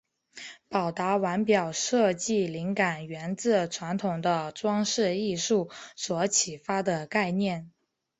[0.67, 7.69] 宝达腕表设计灵感源自传统的装饰艺术所启发的概念。